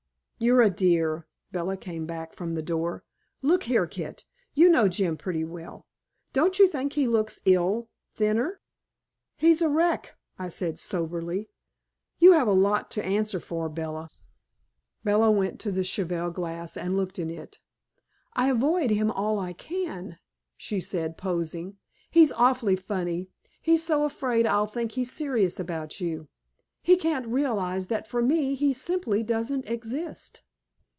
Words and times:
"You're 0.43 0.63
a 0.63 0.71
dear." 0.71 1.27
Bella 1.51 1.77
came 1.77 2.07
back 2.07 2.33
from 2.33 2.55
the 2.55 2.63
door. 2.63 3.03
"Look 3.43 3.61
here, 3.65 3.85
Kit, 3.85 4.25
you 4.55 4.69
know 4.71 4.87
Jim 4.87 5.15
pretty 5.15 5.43
well. 5.45 5.85
Don't 6.33 6.57
you 6.57 6.67
think 6.67 6.93
he 6.93 7.05
looks 7.05 7.41
ill? 7.45 7.89
Thinner?" 8.15 8.59
"He's 9.37 9.61
a 9.61 9.69
wreck," 9.69 10.17
I 10.39 10.49
said 10.49 10.79
soberly. 10.79 11.51
"You 12.17 12.31
have 12.31 12.47
a 12.47 12.53
lot 12.53 12.89
to 12.89 13.05
answer 13.05 13.39
for, 13.39 13.69
Bella." 13.69 14.09
Bella 15.03 15.29
went 15.29 15.51
over 15.51 15.57
to 15.59 15.71
the 15.73 15.83
cheval 15.83 16.31
glass 16.31 16.75
and 16.75 16.97
looked 16.97 17.19
in 17.19 17.29
it. 17.29 17.59
"I 18.33 18.49
avoid 18.49 18.89
him 18.89 19.11
all 19.11 19.37
I 19.37 19.53
can," 19.53 20.17
she 20.57 20.79
said, 20.79 21.17
posing. 21.19 21.77
"He's 22.09 22.31
awfully 22.31 22.75
funny; 22.77 23.27
he's 23.61 23.83
so 23.83 24.05
afraid 24.05 24.47
I'll 24.47 24.65
think 24.65 24.93
he's 24.93 25.11
serious 25.11 25.59
about 25.59 26.01
you. 26.01 26.29
He 26.83 26.95
can't 26.95 27.27
realize 27.27 27.85
that 27.89 28.07
for 28.07 28.23
me 28.23 28.55
he 28.55 28.73
simply 28.73 29.21
doesn't 29.21 29.69
exist." 29.69 30.41